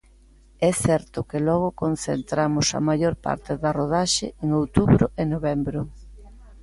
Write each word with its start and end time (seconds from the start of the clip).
É 0.69 0.71
certo 0.85 1.19
que 1.29 1.39
logo 1.47 1.69
concentramos 1.83 2.67
a 2.71 2.79
maior 2.89 3.15
parte 3.25 3.51
da 3.63 3.71
rodaxe 3.79 4.27
en 4.43 4.49
outubro 4.61 5.05
e 5.21 5.23
novembro. 5.33 5.79